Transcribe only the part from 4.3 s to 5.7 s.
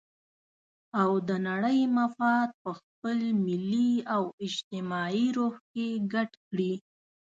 اجتماعي روح